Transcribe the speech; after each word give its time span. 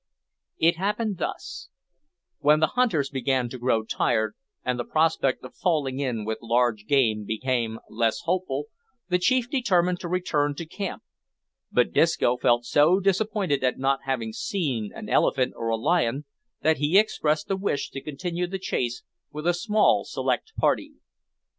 It 0.57 0.77
happened 0.77 1.19
thus: 1.19 1.69
When 2.39 2.59
the 2.59 2.71
hunters 2.73 3.11
began 3.11 3.49
to 3.49 3.59
grow 3.59 3.83
tired, 3.83 4.33
and 4.65 4.79
the 4.79 4.83
prospect 4.83 5.43
of 5.43 5.53
falling 5.53 5.99
in 5.99 6.25
with 6.25 6.39
large 6.41 6.85
game 6.87 7.23
became 7.23 7.77
less 7.87 8.21
hopeful, 8.21 8.63
the 9.09 9.19
chief 9.19 9.47
determined 9.47 9.99
to 9.99 10.07
return 10.07 10.55
to 10.55 10.65
camp; 10.65 11.03
but 11.71 11.91
Disco 11.93 12.35
felt 12.37 12.65
so 12.65 12.99
disappointed 12.99 13.63
at 13.63 13.77
not 13.77 13.99
having 14.05 14.33
seen 14.33 14.89
an 14.91 15.07
elephant 15.07 15.53
or 15.55 15.67
a 15.69 15.77
lion, 15.77 16.25
that 16.63 16.77
he 16.77 16.97
expressed 16.97 17.51
a 17.51 17.55
wish 17.55 17.91
to 17.91 18.01
continue 18.01 18.47
the 18.47 18.57
chase 18.57 19.03
with 19.31 19.45
a 19.45 19.53
small 19.53 20.03
select 20.03 20.51
party. 20.57 20.93